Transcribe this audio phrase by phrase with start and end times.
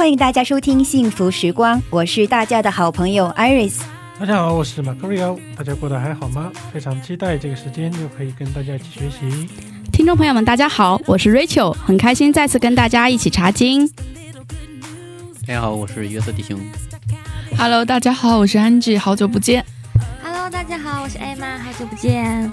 [0.00, 3.82] 欢迎大家收听《幸福时光》，我是大家的好朋友 Iris。
[4.18, 6.50] 大家好，我是马克瑞欧，大家过得还好吗？
[6.72, 9.46] 非常期待这个时间又可以跟大家一起学习。
[9.92, 13.86] 听众朋友们，大家好，我是 Rachel，很开心再次跟大家一起查经。
[15.46, 16.58] 大家好，我是约瑟弟兄。
[17.58, 19.62] Hello，大家好，我是安吉，好久不见。
[20.22, 22.50] Hello，大家好，我是艾玛，好久不见。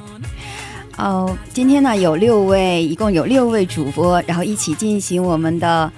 [0.98, 5.90] 哦，今天呢有六位，一共有六位主播，然后一起进行我们的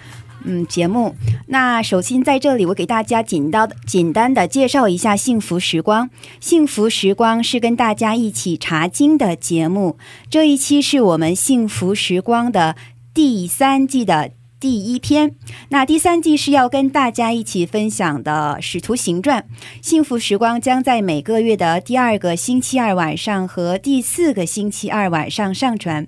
[0.43, 1.15] 嗯节目。
[1.47, 6.09] 那首先在这里，我给大家简单简单的介绍一下幸福时光。
[6.39, 9.97] 幸福时光是跟大家一起查经的节目，
[10.29, 12.75] 这一期是我们幸福时光的
[13.13, 14.31] 第三季的。
[14.61, 15.35] 第一篇，
[15.69, 19.41] 那第三季是要跟大家一起分享的《使徒行传》。
[19.81, 26.05] 幸福时光将在每个月的第二个星期二晚上和第四个星期二晚上上传。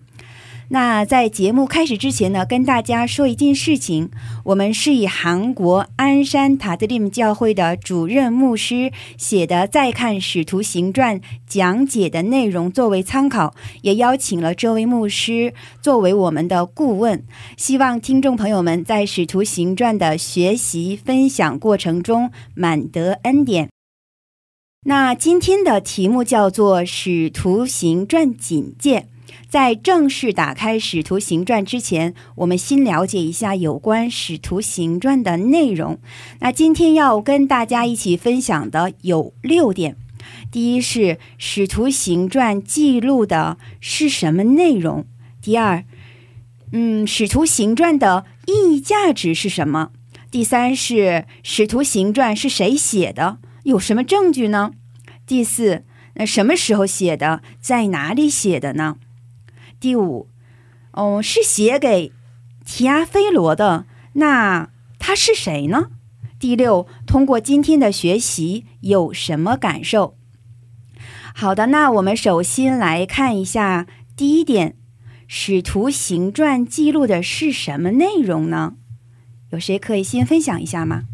[0.74, 4.10] 那在节目开始之前呢，跟大家说一件事情，
[4.46, 17.26] 我们是以韩国鞍山塔德林教会的主任牧师写的《再看使徒行传》讲解的内容作为参考，也邀请了这位牧师作为我们的顾问。
[17.58, 23.68] 希望听众朋友们在使徒行传的学习分享过程中满得恩典。
[24.86, 29.00] 那今天的题目叫做《使徒行传简介》。
[29.50, 36.00] 在正式打开《使徒行传》之前，我们先了解一下有关《使徒行传》的内容。
[36.40, 39.98] 那今天要跟大家一起分享的有六点。
[40.52, 41.00] 第一是
[41.38, 45.06] 《使徒行传》记录的是什么内容？
[45.42, 45.84] 第二，
[46.72, 49.92] 嗯，《使徒行传》的意义价值是什么？
[50.30, 50.94] 第三是
[51.44, 53.40] 《使徒行传》是谁写的？
[53.64, 54.72] 有什么证据呢？
[55.26, 57.42] 第四，那什么时候写的？
[57.60, 58.98] 在哪里写的呢？
[59.82, 60.30] 第五，
[60.92, 62.14] 哦，是写给
[62.64, 64.70] 提阿菲罗的，那
[65.00, 65.90] 他是谁呢？
[66.40, 70.16] 第六，通过今天的学习有什么感受？
[71.34, 74.70] 好的，那我们首先来看一下第一点，
[75.28, 78.76] 《使徒行传》记录的是什么内容呢？
[79.50, 81.06] 有谁可以先分享一下吗？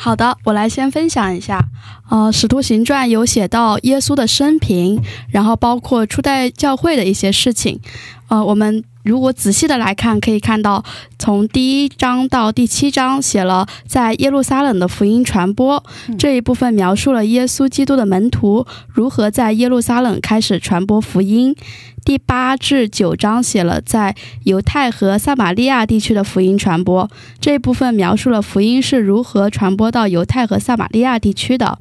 [0.00, 1.60] 好的，我来先分享一下。
[2.08, 7.80] 呃，《使徒行传》有写到耶稣的生平，然后包括初代教会的一些事情。
[8.28, 10.84] 呃，我们如果仔细的来看，可以看到
[11.18, 15.82] 从第一章到第七章写了在耶路撒冷的福音传播、
[16.16, 21.56] 这一部分，描述了耶稣基督的门徒如何在耶路撒冷开始传播福音。
[22.04, 24.14] 第八至九章写了在
[24.44, 27.10] 犹太和撒玛利亚地区的福音传播，
[27.40, 31.78] 这一部分描述了福音是如何传播到犹太和撒玛利亚地区的。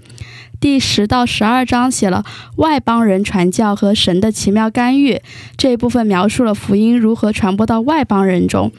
[0.60, 5.22] 第十到十二章写了外邦人传教和神的奇妙干预，
[5.56, 8.72] 这一部分描述了福音如何传播到外邦人中。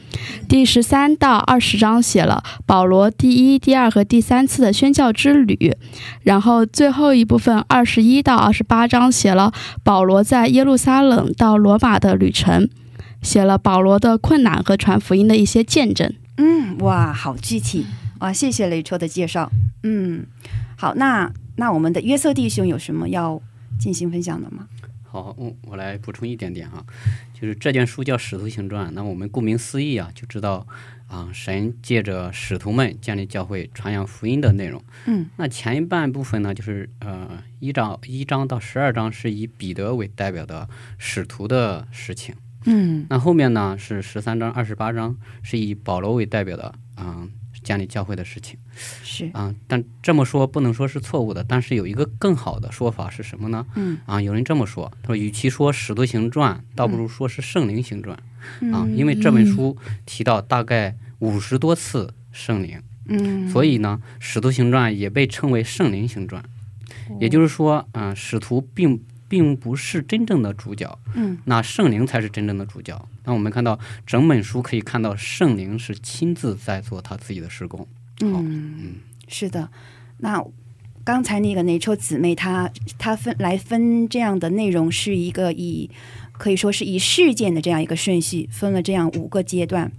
[0.49, 5.77] 第十三到二十章写了保罗第一、第二和第三次的宣教之旅，
[6.23, 9.53] 然后最后一部分二十一到二十八章写了
[9.83, 12.69] 保罗在耶路撒冷到罗马的旅程，
[13.23, 16.13] 写了保罗的困难和传福音的一些见证。
[16.37, 17.85] 嗯，哇，好具体
[18.21, 18.33] 哇！
[18.33, 19.51] 谢谢雷戳的介绍。
[19.83, 20.25] 嗯，
[20.77, 23.41] 好，那那我们的约瑟弟兄有什么要
[23.79, 24.67] 进行分享的吗？
[25.11, 26.85] 好，我我来补充一点点啊，
[27.33, 30.67] 就是这卷书叫《使徒行传》，那我们顾名思义啊，就知道
[31.07, 34.85] 啊，神借着使徒们建立教会、传扬福音的内容。
[35.07, 40.69] 嗯，那前一半部分呢，就是呃一章一章到十二章是以彼得为代表的
[40.99, 42.35] 使徒的事情，
[42.67, 43.07] 嗯。
[43.09, 47.31] 那后面呢是十三章、二十八章是以保罗为代表的，嗯、
[47.69, 48.59] 建立教会的事情。
[49.05, 53.67] 是啊，但这么说不能说是错误的，但是有一个更好的说法是什么呢？
[53.75, 58.17] 嗯啊，有人这么说，他说，与其说《使徒行传》，倒不如说是《圣灵行传》
[58.75, 59.77] 啊，嗯因为这本书
[60.07, 66.43] 提到大概五十多次圣灵，嗯，所以呢，《使徒行传》也被称为《圣灵行传》。
[67.21, 73.09] 也就是说，嗯、使徒并并不是真正的主角，嗯那圣灵才是真正的主角。
[73.25, 77.87] 那我们看到整本书可以看到圣灵是亲自在做他自己的施工。
[78.21, 78.97] 嗯，
[79.29, 79.69] 是的。
[80.19, 80.45] 那
[81.05, 85.91] 刚才那个哪抽姊妹她她分来分这样的内容是一个以
[86.33, 89.93] 可以说是以事件的这样一个顺序分了这样五个阶段。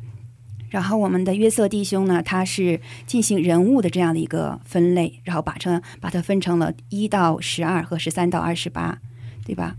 [0.69, 8.99] 然后我们的约瑟弟兄呢，他是进行人物的这样的一个分类，然后把成把它分成了一到十二和十三到二十八，
[9.49, 9.75] 对吧？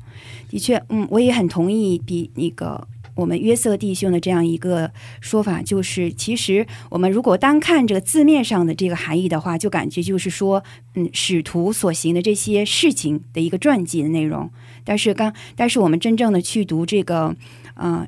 [0.48, 4.90] 的确，嗯，我也很同意比那个我们约瑟弟兄的这样一个
[5.20, 10.64] 说法，就是其实我们如果单看这个字面上的这个含义的话，就感觉就是说，
[10.96, 14.50] 嗯，使徒所行的这些事情的一个传记的内容。
[14.82, 17.36] 但是刚，但是我们真正的去读这个，
[17.74, 18.04] 呃。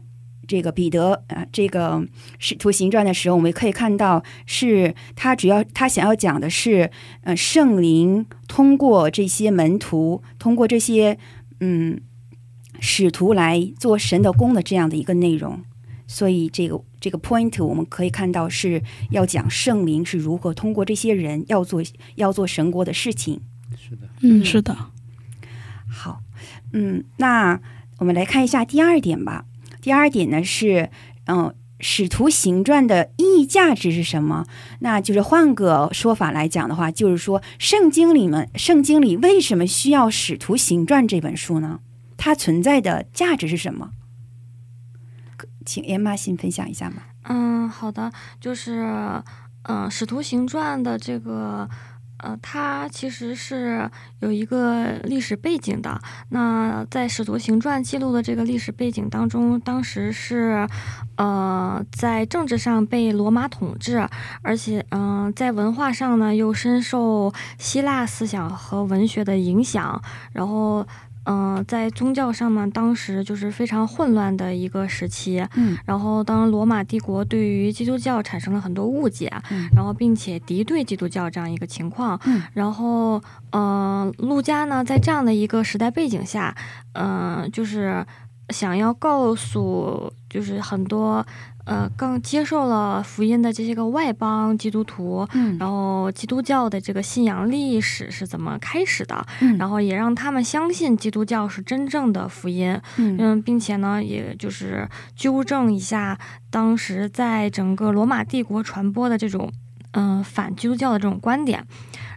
[0.48, 1.92] 这个彼得啊、这个
[2.38, 6.90] 《使徒行传》的时候，我们可以看到，是他主要他想要讲的是，
[7.22, 11.16] 呃，圣灵通过这些门徒，通过这些
[11.64, 12.00] 嗯
[12.80, 15.62] 使徒来做神的功的这样的一个内容。
[16.08, 21.82] 所以，这个这个 point 我们可以看到是要讲圣灵是如何通过这些人要做
[22.16, 23.40] 要做神国的事情。
[23.76, 24.76] 是的，嗯，是的。
[25.88, 26.20] 好，
[26.72, 27.58] 嗯，那
[27.98, 29.46] 我们来看一下第二点吧。
[29.80, 30.90] 第二点呢是，
[31.24, 34.46] 嗯、呃，使徒行传的意义价值是什么？
[34.79, 41.81] 那就是换个说法来讲的话，就是说圣经里面，圣经里为什么需要使徒行传这本书呢？
[42.17, 43.90] 它存在的价值是什么？
[45.67, 47.02] 请艾玛先分享一下嘛。
[47.25, 49.23] 嗯，好的，就是，
[49.64, 51.69] 嗯、使徒行传的这个。
[52.22, 53.90] 呃，它其实是
[54.20, 56.00] 有一个历史背景的。
[56.30, 60.66] 那在《使徒行传》记录的这个历史背景当中，当时是，
[61.16, 64.08] 呃，在政治上被罗马统治，
[64.40, 70.00] 而且，嗯、在文化上呢又深受希腊思想和文学的影响，
[70.32, 70.86] 然后。
[71.24, 75.46] 嗯、呃，在宗教上面，当时就是非常混乱的一个时期。
[75.54, 82.20] 嗯，然后当罗马帝国对于基督教产生了很多误解，嗯，然后并且敌对基督教这样一个情况。
[82.24, 86.56] 嗯，然后，呃，陆家呢，在这样的一个时代背景下，
[86.94, 88.04] 嗯、呃，就是
[88.48, 91.24] 想要告诉，就是很多。
[91.64, 106.18] 呃，刚接受了福音的这些个外邦基督徒，嗯，然后基督教的这个信仰历史是怎么开始的，嗯，然后也让他们相信基督教是真正的福音，嗯，嗯，并且呢，也就是纠正一下
[106.50, 109.52] 当时在整个罗马帝国传播的这种，
[109.92, 111.64] 嗯、呃，反基督教的这种观点。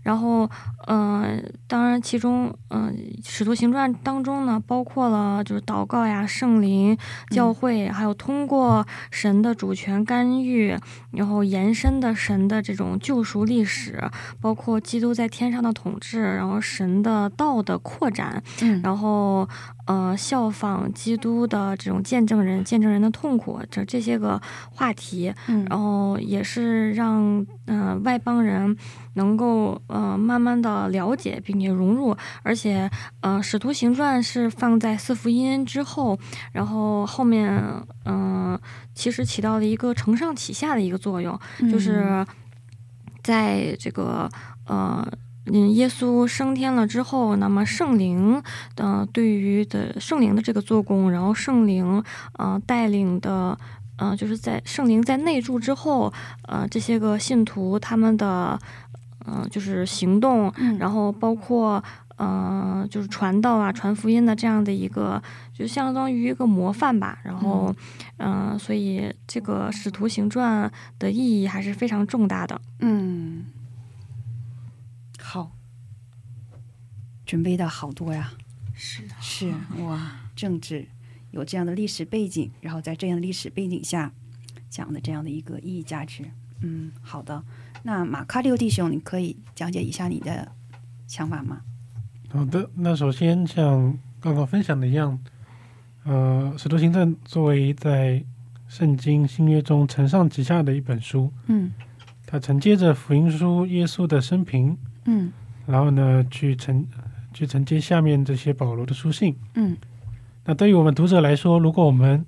[0.03, 0.47] 然后，
[0.88, 2.92] 嗯、呃，当然，其中，嗯、呃，
[3.24, 6.98] 《使徒行传》当中呢，包括了就是祷告呀、圣灵、
[7.32, 10.78] 教会，嗯、还有通过神的主权干预，
[11.12, 14.00] 然后延伸的神的这种救赎历史，
[14.40, 19.48] 包括基督在天上的统治，然后神的道的扩展，嗯，然后，
[19.88, 24.40] 呃，效仿基督的这种见证人、见证人的痛苦，这这些个
[24.72, 28.78] 话题，嗯，然后也是让，嗯、呃，外邦人
[29.16, 29.81] 能够。
[29.88, 32.89] 呃，慢慢的了解并且融入，而且，
[33.22, 36.18] 呃，《使徒行传》是放在四福音之后，
[36.51, 37.50] 然后后面，
[38.04, 38.62] 嗯、呃，
[38.94, 42.25] 其实起到了一个承上启下的一个作用，嗯、就是
[43.24, 44.30] 在这个，
[44.68, 45.06] 呃。
[45.48, 48.42] 嗯，耶稣升天了之后，那么圣灵
[48.76, 52.04] 的、呃、对于的圣灵的这个做工，然后圣灵
[52.40, 53.56] 呃带领的，
[54.00, 56.11] 呃，就是在圣灵在内住之后，
[56.47, 58.59] 呃，这些个信徒他们的。
[59.28, 61.84] 嗯、呃，就是行动，嗯、然后包括
[62.18, 65.22] 呃，就是传道啊、传福音的这样的一个，
[65.54, 67.20] 就相当于一个模范吧。
[67.24, 67.76] 然后，
[68.18, 72.62] 嗯、呃，所以这个《使徒行传》的意义还是非常重大的。
[72.80, 73.46] 嗯，
[75.20, 75.52] 好，
[77.26, 78.32] 准备的好多呀。
[78.74, 80.88] 是的，是哇， 政治
[81.32, 84.12] 有这样的历史背景，然后在这样的历史背景下
[84.70, 86.24] 讲的这样的一个意义价值。
[86.62, 87.44] 嗯，好的。
[87.87, 90.51] 那马卡六弟兄，你可以讲解一下你的
[91.06, 91.61] 想法吗？
[92.31, 95.19] 好的，那首先像刚刚分享的一样，
[96.04, 98.23] 呃，《使徒行传》作为在
[98.68, 101.71] 圣经新约中承上启下的一本书，嗯，
[102.25, 104.75] 它承接着福音书耶稣的生平，
[105.06, 105.31] 嗯，
[105.68, 106.83] 然后呢，去承
[107.35, 109.77] 去承接下面这些保罗的书信，嗯，
[110.44, 112.25] 那对于我们读者来说，如果我们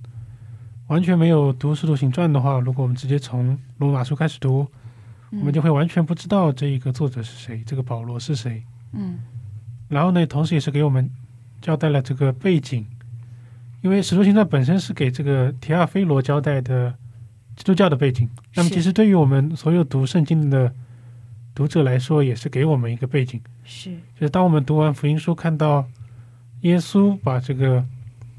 [0.85, 4.67] 完全没有读《使徒行传》的话，如果我们直接从罗马书开始读，
[5.31, 8.63] 我们就会完全不知道这一个作者是谁，这个保罗是谁。
[8.93, 9.19] 嗯，
[9.89, 11.09] 然后呢，同时也是给我们
[11.61, 12.85] 交代了这个背景，
[13.81, 16.93] 因为《使徒行传》本身是给这个提亚菲罗交代的
[17.55, 18.29] 基督教的背景。
[18.55, 20.73] 那么，其实对于我们所有读圣经的
[21.53, 23.41] 读者来说，也是给我们一个背景。
[23.65, 25.85] 是，就是当我们读完福音书，看到
[26.61, 27.83] 耶稣把这个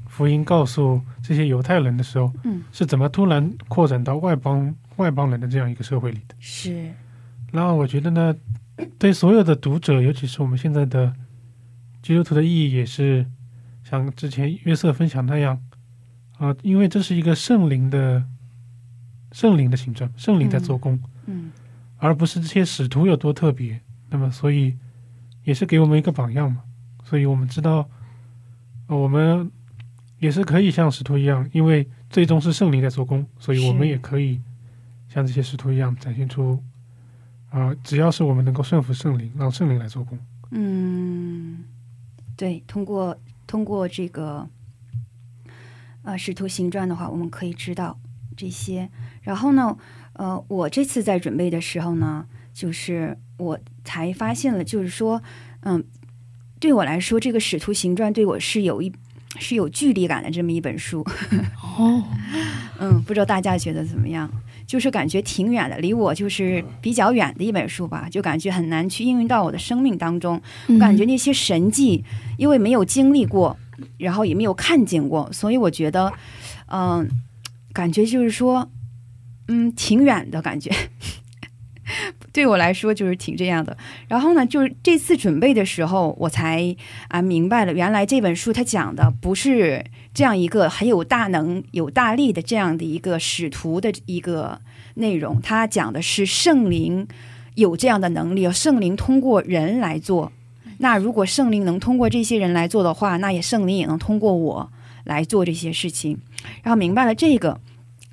[0.07, 6.35] 福音告诉这些犹太人的时候，嗯，是怎么突然扩展到外邦外邦人的这样一个社会里的。
[6.39, 6.91] 是，
[7.51, 8.35] 然后我觉得呢，
[8.99, 11.13] 对所有的读者，尤其是我们现在的
[12.03, 13.25] 基督徒的意义，也是
[13.83, 15.59] 像之前约瑟分享那样
[16.37, 18.23] 啊、因为这是一个圣灵的
[19.33, 21.51] 圣灵的行政，圣灵在做工，嗯
[21.97, 23.81] 而不是这些使徒有多特别。
[24.09, 24.77] 那么，所以
[25.43, 26.63] 也是给我们一个榜样嘛。
[27.03, 27.89] 所以我们知道，
[28.87, 29.51] 呃我们
[30.19, 34.39] 也是可以像使徒一样，因为最终是圣灵在做工，所以我们也可以
[35.09, 36.63] 像这些使徒一样，展现出
[37.49, 40.17] 啊、只要是我们能够顺服圣灵，让圣灵来做工。
[40.51, 41.63] 嗯，
[42.37, 44.47] 对，通过通过这个
[46.03, 47.99] 呃《使徒行传》的话，我们可以知道
[48.37, 48.89] 这些。
[49.23, 49.75] 然后呢，
[50.13, 55.23] 呃，我这次在准备的时候呢，就是我才发现了，就是说，
[55.61, 55.83] 嗯，
[56.59, 58.93] 对我来说，这个《使徒行传》对我是有一
[59.39, 61.03] 是有距离感的这么一本书。
[61.77, 62.03] 哦，
[62.79, 64.31] 嗯，不知道大家觉得怎么样？
[64.69, 70.39] 就是感觉挺远的，离我就是比较远的一本书吧，就感觉很难去应用到我的生命当中。
[70.67, 72.05] 我感觉那些神迹，
[72.37, 73.57] 因为没有经历过，
[73.97, 76.13] 然后也没有看见过，所以我觉得，
[76.67, 77.09] 嗯、
[77.73, 78.69] 感觉就是说，
[79.47, 80.69] 嗯，挺远的感觉。
[82.31, 83.75] 对我来说就是挺这样的。
[84.07, 86.75] 然后呢，就是这次准备的时候，我才
[87.07, 94.59] 啊明白了，原来这本书它讲的不是这样一个很有大能、有大力的这样的一个使徒的一个
[94.95, 97.07] 内容，它讲的是圣灵
[97.55, 100.31] 有这样的能力，圣灵通过人来做。
[100.81, 104.71] 那如果圣灵能通过这些人来做的话，那也圣灵也能通过我
[105.03, 106.17] 来做这些事情。
[106.63, 107.59] 然后明白了这个，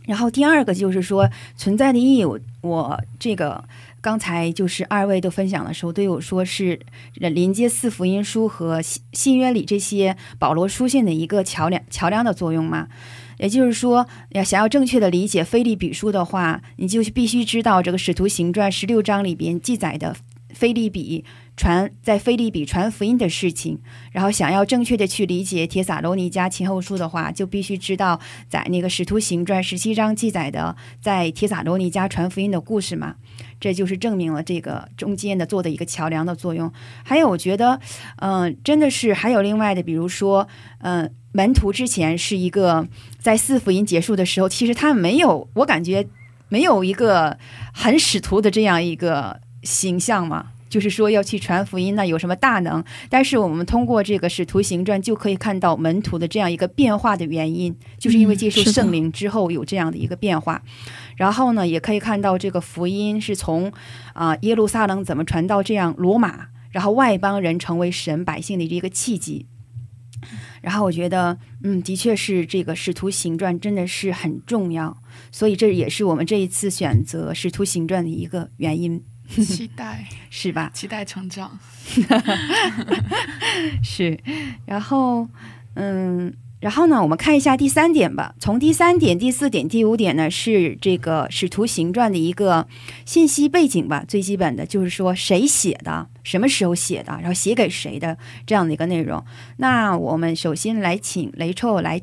[0.05, 2.25] 然后第二个就是说存在的意义
[2.63, 3.63] 我，这个
[4.07, 6.79] 刚才就是二位都分享的时候都有说是
[7.15, 12.87] 连接四福音书和新新约里这些保罗书信的一个桥梁桥梁的作用嘛。
[13.39, 20.15] 也就是说，要想要正确的理解菲利比书的话，你就必须知道这个《使徒行传》十六章里边记载的
[20.51, 21.25] 菲利比
[21.57, 23.81] 传在菲利比传福音的事情。
[24.13, 33.17] 然后，想要正确的去理解帖撒罗尼迦前后书的话，就必须知道在那个《使徒行传》十七章记载的在帖撒罗尼迦传福音的故事嘛。
[33.61, 36.73] 这就是证明了这个中间的做的一个桥梁的作用。
[37.03, 37.81] 还有，我觉得，
[38.17, 40.47] 嗯、真的是还有另外的，比如说，
[40.79, 42.87] 嗯、门徒之前是一个
[43.19, 46.07] 在四福音结束的时候，其实他没有，我感觉
[46.49, 47.37] 没有一个
[47.73, 50.49] 很使徒的这样一个形象嘛。
[50.69, 52.85] 就是说要去传福音，那有什么大能？
[53.09, 60.61] 但是我们通过这个《使徒行传》就可以看到门徒的这样一个变化的原因，就是因为接受圣灵之后有这样的一个变化。
[61.17, 63.73] 然后呢，也可以看到这个福音是从
[64.13, 69.47] 啊、耶路撒冷怎么传到这样罗马，然后外邦人成为神百姓的一个契机。
[70.63, 74.97] 然后我觉得，嗯，的确是这个《使徒行传》真的是很重要，
[75.31, 80.71] 所以这也是我们这一次选择《使徒行传》的一个原因，期待 是吧？
[80.75, 81.57] 期待成长。
[83.85, 84.19] 是，
[84.65, 85.29] 然后，
[85.75, 86.35] 嗯，
[86.67, 88.35] 然后呢，我们看一下第三点吧。
[88.41, 92.67] 从第三点、第四点、第五点呢，是这个《使徒行传》的一个
[93.05, 94.05] 信息背景吧。
[94.09, 99.25] 最基本的就是说谁写的，什么时候写的，然后写给谁的这样的一个内容。
[99.59, 102.01] 那我们首先来请雷臭来，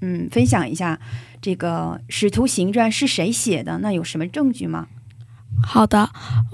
[0.00, 0.98] 嗯，分享一下
[1.42, 3.76] 这个《使徒行传》是谁写的？
[3.80, 4.86] 那有什么证据吗？
[5.62, 6.08] 好的，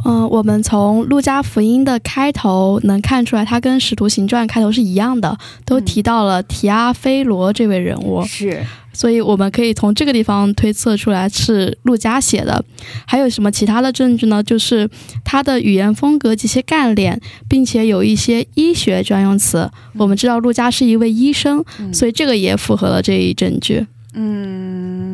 [0.04, 12.64] 嗯、我们从路加福音的开头能看出来，它跟使徒行传开头是一样的，都嗯提到了提阿非罗这位人物，是，所以我们可以从这个地方推测出来是路加写的。
[13.06, 14.42] 还有什么其他的证据呢？
[14.42, 14.88] 就是
[15.25, 19.70] 他的语言风格极其干练，并且有一些医学专用词。
[19.96, 23.87] 我们知道路加是一位医生，嗯所以这个也符合了这一证据。
[24.16, 25.13] 嗯，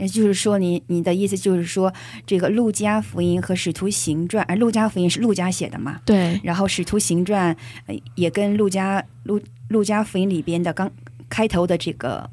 [0.00, 1.92] 也就是说你，你的意思就是说，
[2.26, 6.00] 这个《路加福音》和《使徒行传》，而《路加福音》是路加写的嘛？
[6.04, 7.54] 对，然后《使徒行传》
[7.86, 10.90] 呃也跟路加路路加福音里边的刚
[11.28, 12.28] 开头的这个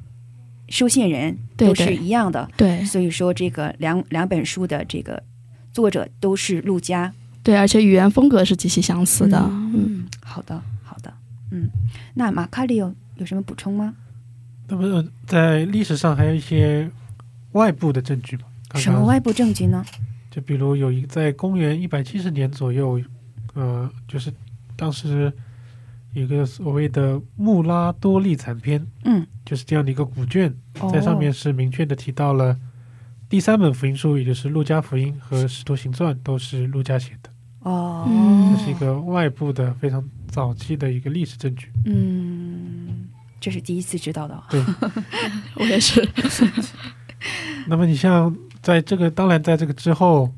[0.69, 5.21] 收信人都是一样的，对所以说这个两两本书的这个
[5.71, 7.13] 作者都是路加。
[7.43, 9.39] 对，而且语言风格是极其相似的。
[9.39, 11.13] 嗯嗯，好的，好的，
[11.51, 11.69] 嗯，
[12.15, 13.93] 那马卡里有有什么补充吗？
[14.67, 16.89] 那么呃在历史上还有一些
[17.53, 18.43] 外部的证据嘛？
[18.69, 19.85] 刚刚什么外部证据呢？
[20.29, 23.01] 就比如有一在公元一百七十年左右，
[23.53, 24.31] 呃，就是
[24.75, 25.31] 当时
[26.13, 32.55] 有一个所谓的《穆拉多利残篇》，嗯，就是这样的一个古卷，哦在上面是明确的提到了
[33.27, 37.29] 第三本福音书，也就是《路加福音》和《使徒行传》都是路加写的，
[37.61, 41.71] 哦，嗯这是一个外部的非常早期的一个历史证据。
[41.85, 43.07] 嗯，
[43.39, 44.43] 这是第一次知道的哦。
[44.49, 44.63] 对，
[45.55, 46.07] 我也是。
[47.67, 50.33] 那么你像在这个，当然在这个之后，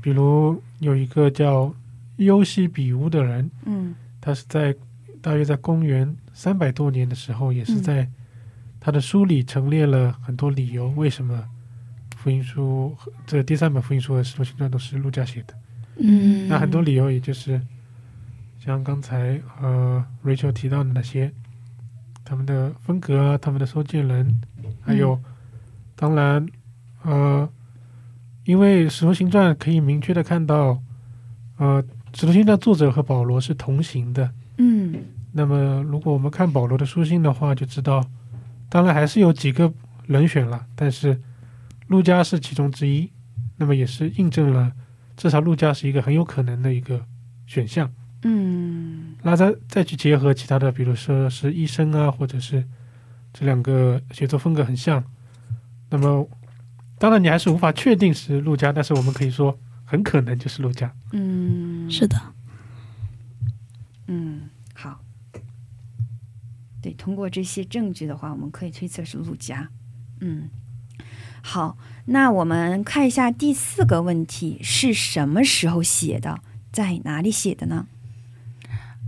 [0.00, 1.74] 比如有一个叫
[2.16, 4.74] 优西比乌的人，嗯他是在
[5.22, 8.08] 大约在公元三百多年的时候，也是嗯在
[8.78, 11.42] 他的书里陈列了很多理由，为什么
[12.16, 12.96] 福音书
[13.26, 15.54] 这第三本福音书和使徒行传都是路加写的。
[15.96, 17.60] 嗯，那很多理由也就是
[18.58, 21.30] 像刚才呃 Rachel 提到的那些，
[22.24, 24.40] 他们的风格啊，他们的收件人，
[24.80, 25.18] 还有、
[26.00, 26.46] 当然
[27.02, 27.46] 呃，
[28.44, 30.82] 因为使徒行传可以明确的看到，
[31.58, 34.32] 呃，使徒行传作者和保罗是同行的。
[34.56, 38.02] 嗯那么如果我们看保罗的书信的话，就知道，
[38.70, 39.70] 当然还是有几个
[40.06, 41.20] 人选了，但是
[41.88, 43.10] 路加是其中之一，
[43.58, 44.72] 那么也是印证了，
[45.18, 47.04] 至少路加是一个很有可能的一个
[47.46, 47.92] 选项。
[48.22, 52.64] 嗯那再再去结合其他的，比如说是医生啊，或者是
[53.34, 55.04] 这两个写作风格很像，
[55.90, 56.28] 那么
[56.98, 60.94] 当然你还是无法确定是陆家，但是我们可以说很可能就是陆家。
[61.12, 62.16] 嗯，是的，
[64.06, 65.00] 嗯，好。
[66.82, 69.68] 对，通过这些证据的话，我们可以推测是陆家。
[70.20, 70.48] 嗯，
[71.42, 76.40] 好，那我们看一下第四个问题是什么时候写的，
[76.72, 77.86] 在哪里写的呢？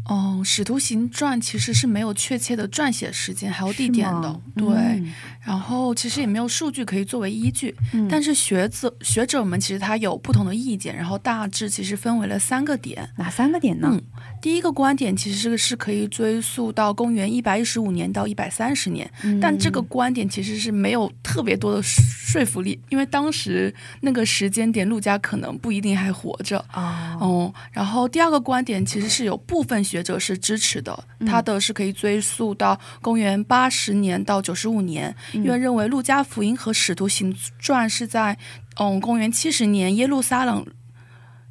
[0.04, 4.66] 哦，《使徒行传》其实是没有确切的撰写时间还有地点的，对。
[4.66, 13.11] 嗯然后其实也没有数据可以作为依据，嗯但是学者学者们其实他有不同的意见，然后大致其实分为了三个点。
[13.16, 13.88] 哪三个点呢？
[13.92, 14.00] 嗯
[14.43, 19.39] 第一个观点其实是是可以追溯到公元一百一十五年到一百三十年，嗯。
[19.39, 26.59] 但这个观点其实是没有特别多的说服力，因为当时那个时间点，陆家可能不一定还活着。
[26.75, 31.27] 哦，哦，然后第二个观点其实是有部分学者是支持的，嗯。
[31.27, 35.45] 他的是可以追溯到公元八十年到九十五年，嗯。
[35.45, 38.37] 因为认为路加福音和使徒行传是在
[38.81, 40.67] 嗯公元七十年耶路撒冷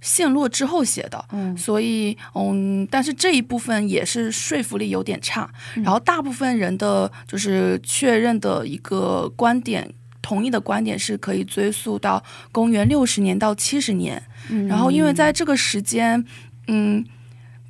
[0.02, 1.56] 陷落之后写的，嗯。
[1.56, 5.84] 所以嗯，但是这一部分也是说服力有点差，嗯。
[5.84, 9.94] 然后大部分人的就是确认的一个观点。
[10.24, 14.68] 同意的观点是可以追溯到公元六十年到七十年，嗯。
[14.68, 16.24] 然后因为在这个时间，
[16.68, 17.04] 嗯，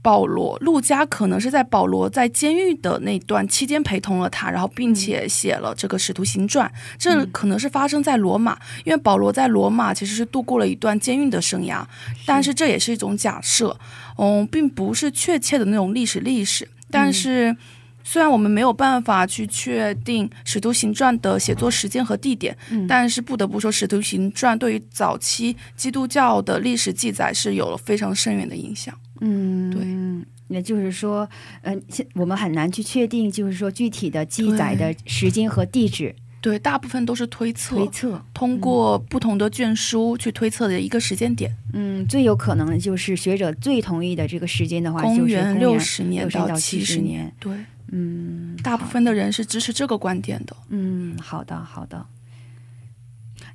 [0.02, 11.86] 保罗陆加可能是在保罗在监狱的那段期间陪同了他，然后并且写了这个《使徒行传》，这可能是发生在罗马，因为保罗在罗马其实是度过了一段监狱的生涯，
[12.26, 13.78] 但是这也是一种假设，
[14.18, 17.56] 嗯，并不是确切的那种历史历史，但是。
[18.04, 28.94] 虽然我们没有办法去确定《使徒行传》的写作时间和地点，嗯但是不得不说，《使徒行传》对于早期基督教的历史记载是有了非常深远的影响。
[29.22, 30.28] 嗯，对。
[30.54, 31.26] 也就是说，
[31.62, 38.22] 嗯、现我们很难去确定，就是说具体的记载的时间和地址对，大部分都是推测，推测。
[38.34, 47.34] 通过不同的卷书去推测的一个时间点，嗯，最有可能的就是学者最同意的这个时间的话，公元六十年到七70年年。
[47.40, 47.54] 对，
[47.92, 50.54] 嗯，大部分的人是支持这个观点的。
[50.68, 52.08] 嗯，好的，好的。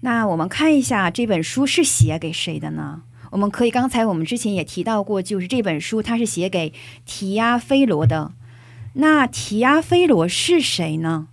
[0.01, 3.03] 那我们看一下这本书是写给谁的呢？
[3.37, 6.73] 我们可以，刚才我们之前也提到过，就是这本书它是写给
[7.05, 8.33] 提亚菲罗的。
[8.95, 11.29] 那提亚菲罗是谁呢？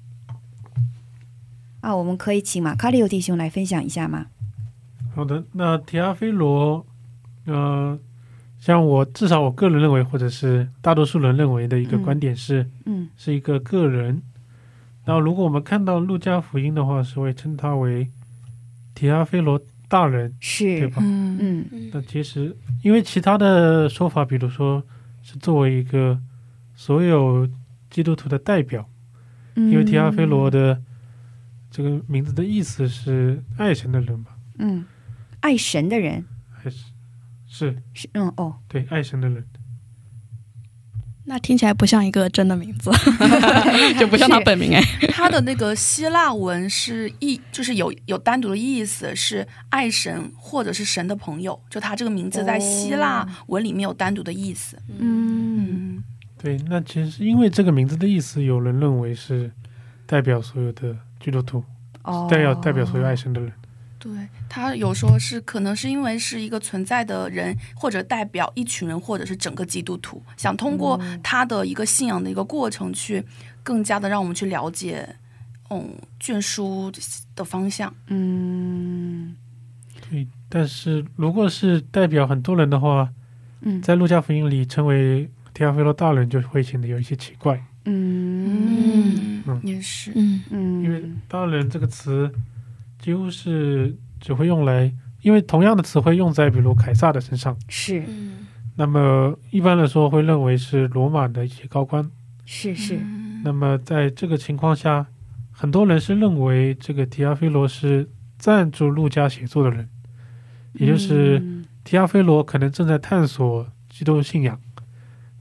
[1.80, 4.26] 啊，我们可以请马卡里欧弟兄来分享一下吗？
[5.16, 6.86] 好的，那提阿菲罗，
[7.46, 7.98] 呃，
[8.60, 14.22] 像我至少我个人认为，或者是大多数人认为的一个嗯观点是，嗯是一个个人。
[15.06, 18.10] 然后如果我们看到路加福音的话，是会称他为
[18.94, 19.58] 提阿菲罗
[19.94, 21.04] 大人，是对，吧？
[21.06, 21.38] 嗯。
[21.72, 21.92] 嗯。
[21.94, 24.84] 那其实因为其他的说法，比如说
[25.22, 26.20] 是作为一个
[26.74, 27.48] 所有
[27.92, 28.90] 基督徒的代表，
[29.56, 30.82] 嗯，因为提阿菲罗的
[31.70, 34.36] 这个名字的意思是爱神的人吧？
[34.58, 34.84] 嗯，
[35.42, 36.26] 爱神的人。
[36.50, 36.86] 还是
[37.46, 37.78] 是。
[37.94, 39.46] 是嗯哦，对爱神的人？
[41.26, 42.92] 那听起来不像一个真的名字，
[43.98, 44.82] 就不像他本名哎。
[45.08, 51.58] 他的那个希腊文是意，就是有有单独的意思，是爱神或者是神的朋友。
[51.70, 54.78] 就他这个名字在希腊文里面有单独的意思。
[55.00, 56.04] 嗯嗯，
[56.42, 59.50] 对，那其实因为这个名字的意思，有人认为是
[60.06, 61.64] 代表所有的基督徒，
[62.04, 63.50] 哦，代表代表所有爱神的人。
[63.98, 64.12] 对
[64.54, 73.24] 他有说是可能是因为是一个存在的人，或者代表一群人，或者是整个基督徒，想通过他的一个信仰的一个过程，去
[73.64, 75.10] 更加的让我们去了解，
[75.72, 75.90] 嗯，
[76.20, 76.92] 卷书
[77.36, 77.92] 的方向。
[78.10, 79.36] 嗯。
[80.08, 83.10] 对，但是如果是代表很多人的话，
[83.62, 83.82] 嗯。
[83.82, 87.60] 在路加福音里称为提阿菲罗大人，就会显得有一些奇怪。
[87.86, 90.44] 嗯嗯，也是，嗯。
[90.52, 92.32] 嗯，因为大人这个词
[93.00, 94.90] 几乎是只会用来，
[95.22, 98.02] 因为同样的词汇用在比如凯撒的身上，是。
[98.08, 98.48] 嗯。
[98.76, 102.10] 那么一般来说会认为是罗马的一些高官。
[102.46, 103.42] 是是，嗯。
[103.44, 105.06] 那么在这个情况下，
[105.52, 108.10] 很多人是认为这个提亚菲罗是
[108.40, 109.90] 赞助路加写作的人，
[110.76, 111.66] 也就是嗯。
[111.84, 114.58] 提亚菲罗可能正在探索基督信仰，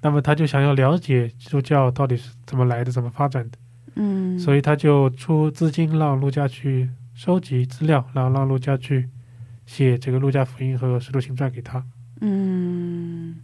[0.01, 3.59] 那么他就想要了解基督教到底是怎么来的、怎么发展的，
[3.95, 6.91] 嗯，所以他就出资金让路加去
[7.25, 9.09] 收集资料，然后让陆家去
[9.65, 11.87] 写这个陆家福音和使徒行传给他。
[12.21, 13.37] 嗯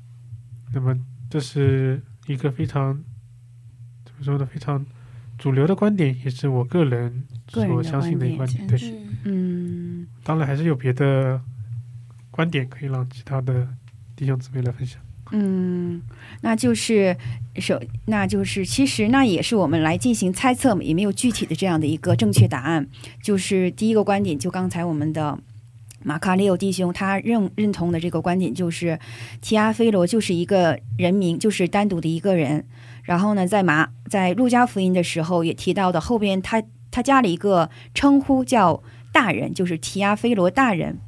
[0.75, 0.99] 那么
[1.31, 2.93] 这是一个非常
[4.05, 4.45] 怎么说呢？
[4.45, 4.85] 非常
[5.39, 8.67] 主流的观点，也是我个人所相信的一个观点。
[8.67, 8.81] 对，
[9.23, 11.41] 嗯嗯当然还是有别的
[12.33, 13.69] 观点可以让其他的
[14.17, 15.01] 弟兄姊妹来分享。
[15.31, 16.01] 嗯，
[16.41, 17.17] 那就是
[17.57, 22.87] 首，那就是其实那也是我们来进行猜测嘛，也没有具体的这样的一个正确答案。
[23.23, 25.39] 就是第一个观点，就刚才我们的
[26.03, 28.99] 马卡利欧弟兄他认认同的这个观点，就是
[29.41, 32.65] 提阿菲罗就是一个人名，就是单独的一个人。
[33.03, 40.99] 然后呢，在马在路加福音的时候也提到的，后边他他加了一个称呼叫大人，就是提阿菲罗大人。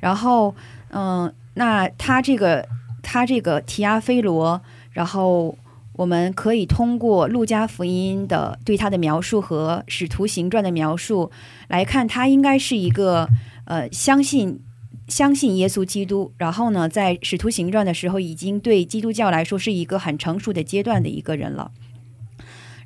[0.00, 0.54] 然后，
[0.90, 2.66] 嗯、那他这个
[3.02, 4.62] 他这个提阿菲罗，
[4.92, 5.58] 然后
[5.94, 11.30] 我们可以通过路加福音的对他的描述和使徒行传的描述
[11.68, 13.28] 来看，他应该是一个
[13.66, 14.60] 呃相信
[15.08, 21.70] 相信耶稣基督，然后呢，在使徒行传的时候，已经对基督教来说是一个很成熟的阶段的一个人了。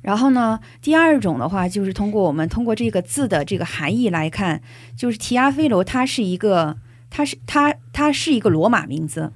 [0.01, 4.61] 然后呢，第二种的话，就是通过我们通过这个字的这个含义来看，
[4.95, 6.77] 就是提阿菲罗，他是一个，
[7.09, 9.31] 他是他他是一个罗马名字，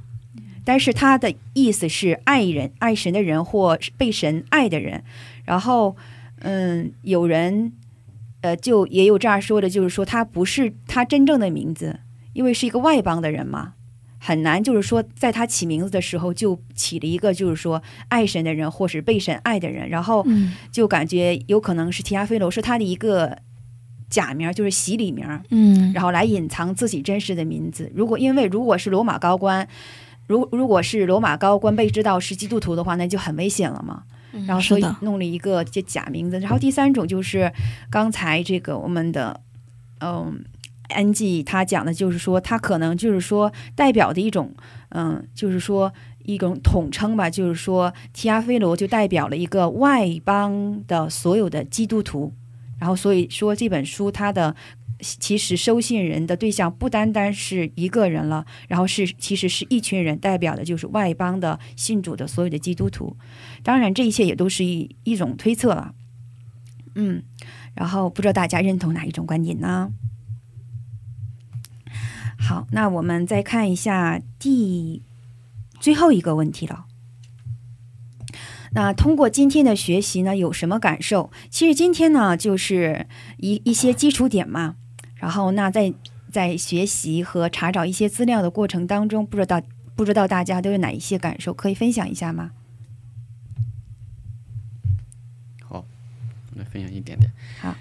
[0.63, 5.03] 但是他的意思是爱人、爱神的人或是被神爱的人。
[5.43, 5.95] 然后，
[6.39, 7.73] 嗯，有人，
[8.41, 11.99] 呃，就也有这样说的，就是说他不是他真正的名字，
[12.33, 13.73] 因为是一个外邦的人嘛，
[14.19, 23.37] 很难就是说在他起名字的时候就起了一个就是说爱神的人或是被神爱的人，然后嗯就感觉有可能是提亚菲罗是他的一个
[24.09, 25.25] 假名，就是洗礼名。
[25.49, 27.91] 嗯，然后来隐藏自己真实的名字。
[27.95, 29.67] 如果因为如果是罗马高官，
[30.31, 34.03] 如如果是罗马高官被知道是基督徒的话，那就很危险了嘛。
[34.47, 36.39] 然后所以弄了一个这假名字。
[36.39, 37.51] 然后第三种就是
[37.89, 39.41] 刚才这个我们的
[39.99, 40.43] 嗯。
[40.93, 44.53] 安吉他讲的就是说，他可能就是说代表的一种，
[44.89, 45.89] 嗯，就是说
[46.25, 52.33] 一种统称吧，就是说提阿菲罗就代表了一个外邦的所有的基督徒，
[52.77, 54.53] 然后所以说这本书它的
[55.01, 63.17] 其实收信人的对象不单单是一个人了，然后是其实是一群人，代表的就是外邦的信主的所有的基督徒。
[63.63, 65.93] 当然，这一切也都是一一种推测了。
[66.95, 67.23] 嗯，
[67.73, 69.91] 然后不知道大家认同哪一种观点呢？
[72.37, 75.01] 好，那我们再看一下第
[75.79, 76.85] 最后一个问题了。
[78.73, 81.31] 那通过今天的学习呢，有什么感受？
[81.49, 84.75] 其实今天呢，就是一一些基础点嘛。
[85.21, 85.93] 然后，那在
[86.31, 89.61] 在学习和查找一些资料的过程当中，不知道
[89.95, 92.51] 不知道大家都有哪一些感受，可以分享一下吗？
[95.63, 95.85] 好，
[96.55, 97.31] 来分享一点点。
[97.59, 97.75] 好，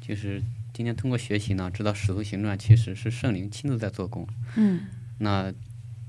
[0.00, 4.26] 就是今天通过学习呢，知道《使徒行传》其实是圣灵亲自在做工。
[4.56, 4.86] 嗯
[5.18, 5.52] 那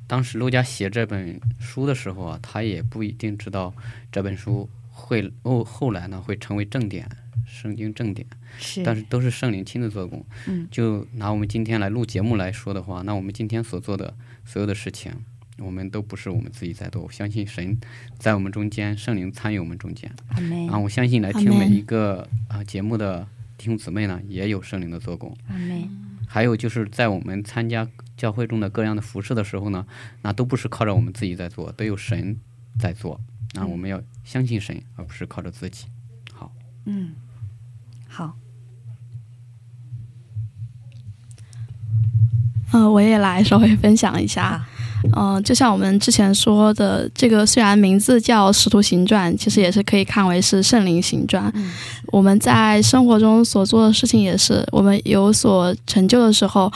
[0.08, 3.74] 当时陆家写这本书的时候啊，他也不一定知道
[4.10, 4.70] 这本书
[5.08, 7.10] 会后后来呢会成为正典，
[7.46, 8.28] 圣经正典。
[8.60, 10.26] 是，但是都是圣灵亲自做工。
[10.48, 15.12] 嗯，就拿我们今天来录节目来说的话，那我们今天所做的所有的事情，
[15.60, 17.02] 我们都不是我们自己在做。
[17.04, 17.78] 我相信神
[18.18, 20.12] 在我们中间，圣灵参与我们中间。
[20.70, 23.26] 啊，我相信来听每一个啊、节目的
[23.58, 25.34] 弟兄姊妹呢，也有圣灵的做工。
[26.28, 29.86] 还有就是在我们参加教会中的各样的服饰的时候呢，
[30.24, 32.36] 那都不是靠着我们自己在做，都有神
[32.78, 33.22] 在做。
[33.54, 35.86] 那我们要相信神，而不是靠着自己。
[36.34, 36.52] 好，
[36.86, 37.14] 嗯，
[38.08, 38.34] 好，
[42.74, 44.66] 嗯、我也来稍微分享一下。
[45.16, 51.52] 嗯、就像我们之前说的，这个虽然名字叫《使徒行传》，其实也是可以看为是圣灵行传。
[51.56, 51.72] 嗯
[52.08, 56.72] 我们在生活中所做的事情也是，我们有所成就的时候，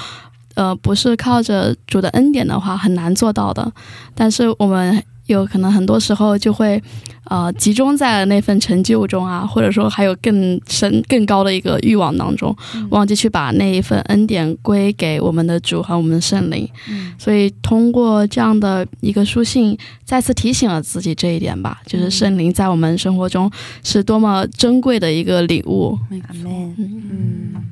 [0.55, 3.71] 呃，不是靠着主的恩典的话，很难做到的。
[4.13, 6.81] 但是我们有可能很多时候就会，
[7.25, 12.55] 呃，集中在那份成就中啊，或者说还有更深、更高的一个欲望当中，
[12.89, 16.69] 忘记去把那一份恩典归给我们的主和我们的圣灵。
[16.89, 23.49] 嗯所以通过这样的一个书信，再次提醒了自己这一点吧，就是圣灵在我们生活中
[23.83, 25.97] 是多么珍贵的一个礼物。
[26.27, 26.75] 阿门。
[26.77, 27.65] 嗯嗯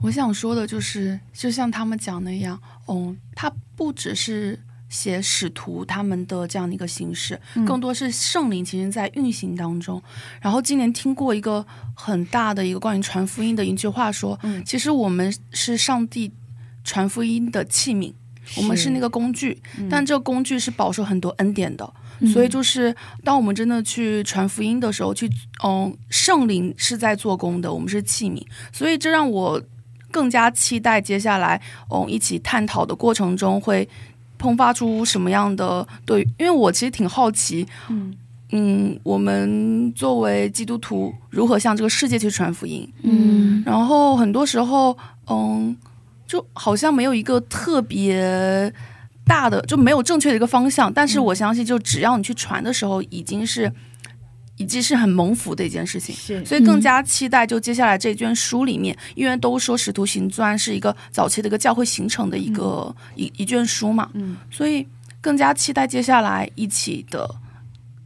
[0.00, 4.58] 我想说的就是，就像他们讲那样，哦，它不只是
[4.92, 10.00] 写使徒他们的这样的一个形式，嗯更多是圣灵其实在运行当中。
[10.38, 16.30] 然后今年听过一个很大的一个关于传福音的一句话说，嗯其实我们是上帝
[16.84, 18.12] 传福音的器皿，
[18.58, 21.92] 我们是那个工具，嗯但这个工具是饱受很多恩典的。
[22.32, 25.28] 所以就是，当我们真的去传福音的时候，去
[25.64, 29.60] 嗯，圣灵是在做工的，我们是器皿，所以这让我
[30.08, 33.88] 更加期待接下来嗯一起探讨的过程中会
[34.42, 38.12] 迸发出什么样的对，因为我其实挺好奇，嗯
[38.50, 44.96] 嗯，我们作为基督徒如何向这个世界去传福音，嗯然后很多时候，
[45.30, 45.74] 嗯，
[46.26, 48.70] 就好像没有一个特别
[49.24, 50.92] 大的，就没有正确的一个方向。
[50.92, 53.72] 但是我相信，就只要你去传的时候，已经是
[54.56, 56.14] 已经是很蒙福的一件事情。
[56.14, 64.86] 是所以更加期待，就接下来这卷书里面，因为都说《使徒行传》是一个早期的一个教会形成的一个、一一卷书嘛，嗯所以
[65.20, 67.28] 更加期待接下来一起的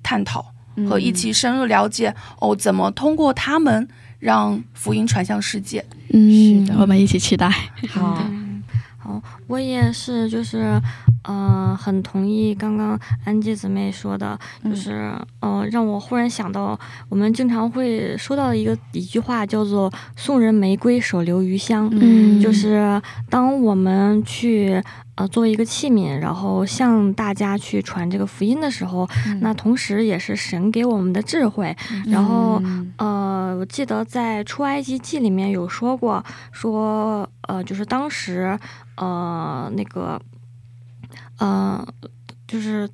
[0.03, 3.87] 探讨嗯和一起深入了解、哦，怎么通过他们
[4.19, 5.85] 让福音传向世界。
[6.11, 7.49] 嗯是的我们一起期待。
[7.89, 8.63] 好嗯，
[8.97, 10.81] 好，我也是，就是，
[11.25, 16.79] 呃，很同意刚刚安吉姊妹说的，就是，呃，让我忽然想到，
[17.09, 24.83] 我们经常会说到一个一句话，叫做“送人玫瑰，手留余香”，嗯就是当我们去。
[25.19, 29.09] 呃，作为一个器皿，然后向大家去传这个福音的时候，
[29.41, 32.93] 那同时也是神给我们的智慧，然后嗯。
[32.99, 38.59] 呃，我记得在出埃及记里面有说过，说呃，就是当时
[38.97, 39.36] 呃
[39.75, 40.21] 那个
[41.39, 41.87] 呃，
[42.47, 42.89] 就是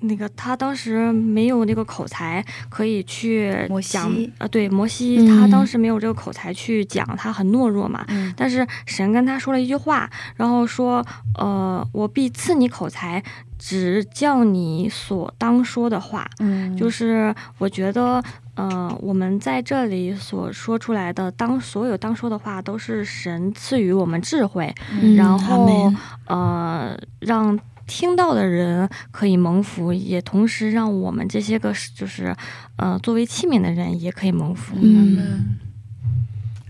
[0.00, 8.04] 那个他当时没有那个口才可以去讲，呃，对，摩西嗯他当时没有这个口才去讲，他很懦弱嘛。
[8.08, 13.22] 嗯但是神跟他说了一句话，然后说，呃，我必赐你口才，
[13.58, 16.30] 只叫你所当说的话。
[16.38, 18.22] 嗯就是我觉得，
[18.58, 25.92] 呃，我们在这里所说出来的当所有当说的话，都是神赐予我们智慧，嗯然后
[26.26, 32.34] 呃，让听到的人可以蒙福，也同时让我们这些个就是
[32.74, 34.74] 呃作为器皿的人也可以蒙福。
[34.82, 35.56] 嗯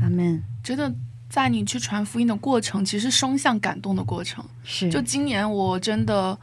[0.03, 0.95] 阿门觉得
[1.31, 4.45] 在你去传福音的过程，其实双向感动的过程。
[4.63, 6.39] 是就今年我真的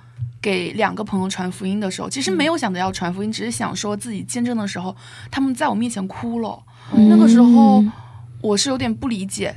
[0.46, 4.96] 给两个朋友传福音的时候，其实没有想着要传福音，只是想说自己见证的时候，
[5.32, 6.62] 他们在我面前哭了。
[7.10, 7.84] 那个时候
[8.42, 9.56] 我是有点不理解，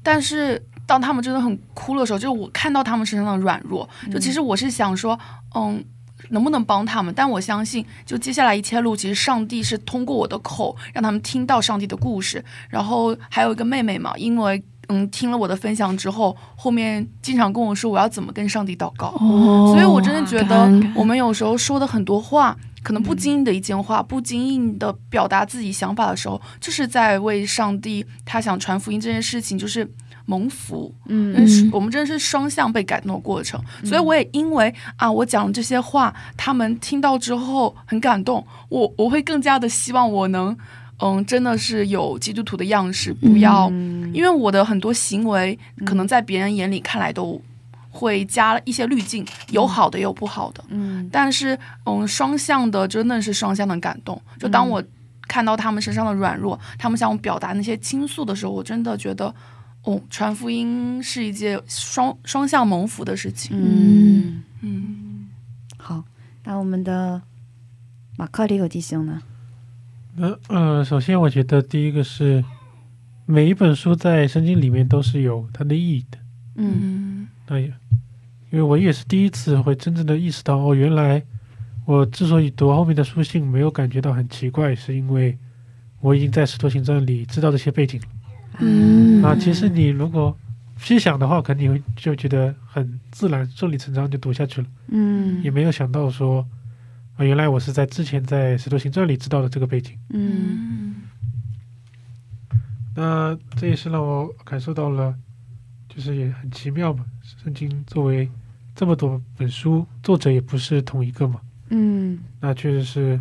[0.00, 5.18] 但是当他们真的很哭的时候，就是我看到他们身上的软弱，就其实我是想说，
[5.56, 5.84] 嗯。
[6.30, 7.14] 能不能帮他们？
[7.14, 12.44] 但我相信，就接下来一切路，其实上帝是通过我的口让他们听到上帝的故事。
[12.68, 19.08] 然后还有一个妹妹嘛，因为嗯听了我的分享之后，后面经常跟我说我要怎么跟上帝祷告。
[19.20, 29.88] 哦所以我真的觉得我们有时候说的很多话，可能不经意的一件话，不经意的表达自己想法的时候，就是在为上帝他想传福音这件事情，就是
[30.24, 30.94] 蒙福。
[31.06, 40.56] 嗯我们真的是双向被感动的过程，所以我也因为啊，我讲这些话，他们听到之后很感动，我我会更加的希望我能，
[40.98, 47.40] 嗯，真的是有基督徒的样式，不要，嗯因为我的很多行为可能在别人眼里看来都
[47.90, 51.08] 会加了一些滤镜，有好的也有不好的，嗯。
[51.12, 54.82] 但是嗯，双向的真的是双向的感动，就当我
[55.26, 59.34] 看到他们身上的软弱，他们向我表达那些倾诉的时候，我真的觉得。
[59.84, 63.56] 哦，传福音是一件双双向蒙福的事情。
[63.56, 64.42] 嗯。
[64.60, 65.28] 嗯，
[65.78, 66.02] 好，
[66.44, 67.22] 那我们的
[68.16, 69.22] 马克里有弟兄呢？
[70.18, 72.44] 那呃，首先我觉得第一个是
[73.26, 76.18] 每一本书在圣经里面都是有它的意义的。
[76.56, 77.66] 嗯嗯那也
[78.50, 81.22] 因为我也是第一次会真正的意识到，哦，原来
[81.84, 85.36] 我之所以读后面的书信没有感觉到很奇怪，是因为
[86.00, 88.06] 我已经在《使徒行传》里知道这些背景了。
[88.60, 90.36] 嗯啊，其实你如果
[90.78, 96.44] 细想的话，可能你会就觉得很自然、顺理成章就读下去了，嗯也没有想到说，
[97.18, 99.98] 啊，原来我是在之前在《使徒行传》里知道的这个背景。
[100.10, 100.94] 嗯
[102.94, 105.12] 那这也是让我感受到了，
[105.88, 107.04] 就是也很奇妙嘛。
[107.42, 108.30] 圣经作为
[108.72, 113.20] 这么多本书，作者也不是同一个嘛，嗯那确实是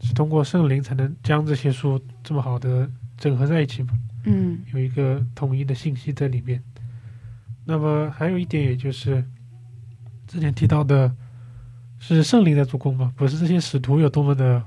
[0.00, 3.92] 是通过圣灵才能将这些书这么好的整合在一起嘛，
[4.24, 6.62] 嗯有一个统一的信息在里面。
[7.64, 9.24] 那么还有一点，也就是
[10.28, 11.12] 之前提到的，
[12.00, 14.60] 是圣灵在做工吗，不是这些使徒有多么的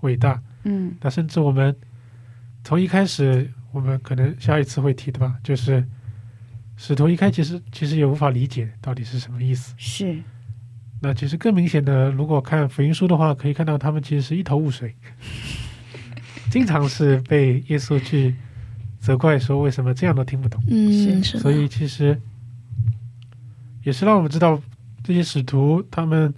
[0.00, 0.38] 伟大。
[0.64, 1.74] 嗯那甚至我们
[2.62, 5.82] 从一开始，我们可能下一次会提的吧，就是
[6.76, 9.74] 使徒一开始其实其实也无法理解到底是什么意思。
[9.78, 10.18] 是
[11.00, 14.94] 那其实更明显的，如果看福音书的话，可以看到他们其实是一头雾水，
[16.50, 18.36] 经常是被耶稣去
[19.00, 20.62] 责怪说为什么这样都听不懂。
[20.68, 22.20] 嗯，所以其实
[23.82, 24.62] 也是让我们知道，
[25.02, 26.32] 这些使徒他们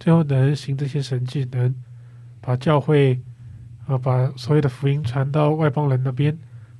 [0.00, 1.72] 最后能行这些神迹，能
[2.40, 3.20] 把教会
[3.86, 6.36] 呃把所有的福音传到外邦人那边，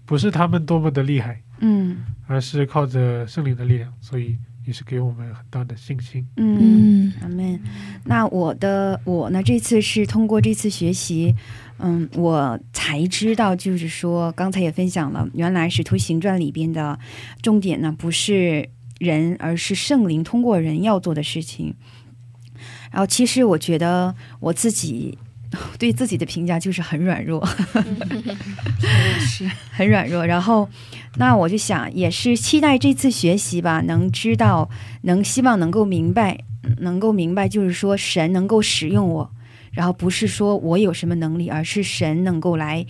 [0.06, 6.26] 不是他们多么的厉害，嗯而是靠着圣灵的力量，所以也是给我们很大的信心。
[6.36, 6.58] 嗯。
[6.60, 7.60] 嗯阿门。
[8.04, 9.42] 那我的我呢？
[9.42, 11.34] 这次是通过这次学习，
[11.78, 16.98] 嗯，我才知道，就是说刚才也分享了，原来《使徒行传》里边的
[17.42, 21.74] 重点呢，不是人，而是圣灵通过人要做的事情。
[22.90, 25.16] 然后，其实我觉得我自己
[25.78, 27.44] 对自己的评价就是很软弱，
[29.18, 29.48] 是。
[29.72, 30.26] 很软弱。
[30.26, 30.68] 然后，
[31.16, 34.68] 那我就想，也是期待这次学习吧，能知道，
[35.02, 36.38] 能希望能够明白，
[36.78, 39.30] 能够明白，就是说神能够使用我，
[39.72, 42.84] 然后不是说我有什么能力，而是神能够来，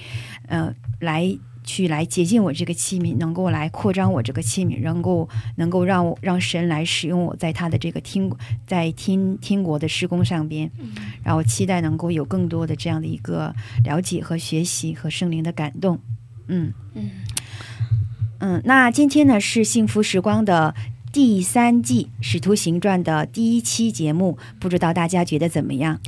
[0.49, 1.39] 呃，来
[1.71, 8.29] 去来洁净我这个器皿，能够来扩张我这个器皿，能够能够让我让神来使用我在他的这个听
[8.67, 10.69] 在听听国的施工上边，
[11.23, 13.55] 然后期待能够有更多的这样的一个
[13.85, 16.01] 了解和学习和圣灵的感动，
[16.49, 16.73] 嗯。
[16.95, 17.11] 嗯。
[18.41, 20.75] 嗯，那今天呢是幸福时光的
[21.13, 26.01] 第三季《使徒行传》的第一期节目，不知道大家觉得怎么样？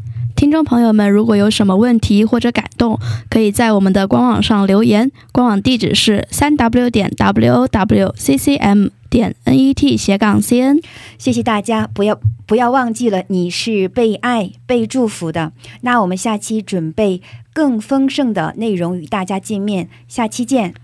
[0.42, 2.98] 听众朋友们，如果有什么问题或者感动，
[3.30, 10.80] 可以在我们的官网上留言，官网地址是三 w 点 w o w c c m 点 n e t 斜杠 c n。
[11.16, 15.52] 谢谢大家，不要不要忘记了，你是被爱、被祝福的。
[15.82, 17.22] 那我们下期准备
[17.54, 20.74] 更丰盛的内容与大家见面，下期见。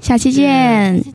[0.00, 1.04] 下期见。